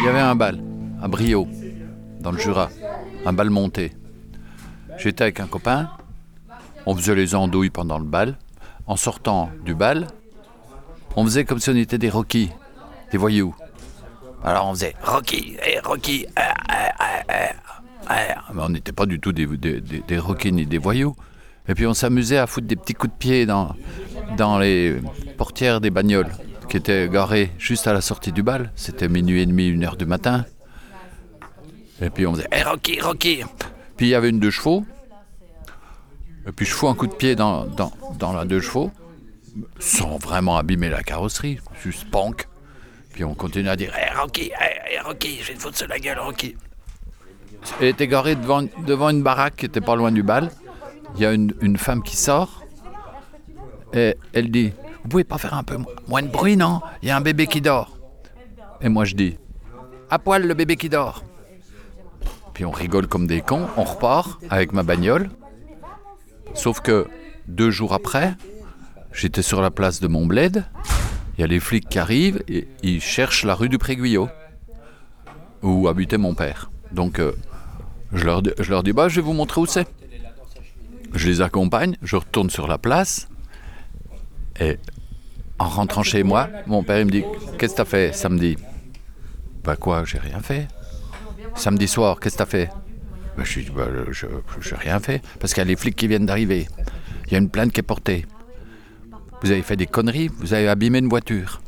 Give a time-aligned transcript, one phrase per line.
[0.00, 0.58] Il y avait un bal
[1.02, 1.46] à Brio,
[2.20, 2.70] dans le Jura,
[3.26, 3.92] un bal monté.
[4.98, 5.90] J'étais avec un copain,
[6.86, 8.36] on faisait les andouilles pendant le bal.
[8.86, 10.08] En sortant du bal,
[11.16, 12.50] on faisait comme si on était des Rocky,
[13.12, 13.54] des voyous.
[14.42, 16.26] Alors on faisait Rocky, hey, Rocky,
[18.08, 21.14] mais on n'était pas du tout des, des, des, des Rocky ni des voyous.
[21.68, 23.76] Et puis on s'amusait à foutre des petits coups de pied dans,
[24.36, 25.00] dans les
[25.36, 26.30] portières des bagnoles
[26.70, 28.72] qui étaient garées juste à la sortie du bal.
[28.76, 30.46] C'était minuit et demi, une heure du matin.
[32.00, 33.42] Et puis on faisait hey, Rocky, Rocky.
[33.96, 34.84] Puis il y avait une deux chevaux.
[36.46, 38.90] Et puis je fous un coup de pied dans, dans, dans la deux chevaux,
[39.80, 42.48] sans vraiment abîmer la carrosserie, juste pank.
[43.12, 45.88] Puis on continue à dire Hey Rocky, hey, hey, Rocky, je vais te foutre sur
[45.88, 46.56] la gueule, Rocky.
[47.80, 50.50] Elle était garée devant, devant une baraque qui était pas loin du bal.
[51.16, 52.62] Il y a une, une femme qui sort
[53.92, 55.78] et elle dit Vous pouvez pas faire un peu
[56.08, 56.80] moins de bruit, non?
[57.02, 57.96] Il y a un bébé qui dort.
[58.80, 59.38] Et moi je dis
[60.10, 61.24] À poil le bébé qui dort.
[62.54, 65.30] Puis on rigole comme des cons, on repart avec ma bagnole.
[66.54, 67.06] Sauf que
[67.46, 68.34] deux jours après,
[69.12, 70.64] j'étais sur la place de Montbled.
[71.36, 74.28] Il y a les flics qui arrivent et ils cherchent la rue du Pré-Guyot,
[75.62, 76.70] où habitait mon père.
[76.92, 77.32] Donc euh,
[78.12, 79.88] je, leur, dis- je dis bah, je vais vous montrer où c'est.
[81.14, 83.28] Je les accompagne, je retourne sur la place.
[84.58, 84.78] Et
[85.58, 87.24] en rentrant chez moi, mon père me dit
[87.58, 88.56] Qu'est-ce que t'as fait samedi?
[89.62, 90.68] Bah quoi, j'ai rien fait.
[91.54, 92.70] Samedi soir, qu'est-ce que t'as fait?
[93.36, 95.22] Bah, Je dis Bah, je n'ai rien fait.
[95.38, 96.66] Parce qu'il y a les flics qui viennent d'arriver.
[97.26, 98.26] Il y a une plainte qui est portée.
[99.42, 101.62] Vous avez fait des conneries, vous avez abîmé une voiture.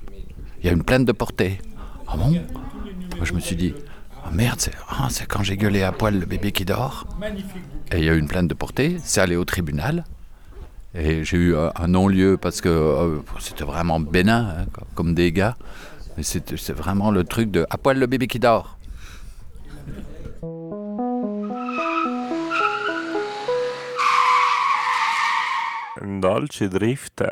[0.60, 1.58] Il y a une plainte de portée.
[2.06, 2.30] Ah bon?
[2.30, 3.74] Moi je me suis dit
[4.24, 7.06] Ah merde, c'est ah, c'est quand j'ai gueulé à poil le bébé qui dort.
[7.92, 10.04] Et il y a eu une plainte de portée, c'est allé au tribunal.
[10.94, 15.56] Et j'ai eu un, non-lieu parce que euh, c'était vraiment bénin, hein, co- comme gars.
[16.16, 18.78] Mais c'est c'est vraiment le truc de à poil le bébé qui dort.
[26.20, 27.22] Dolce Drift.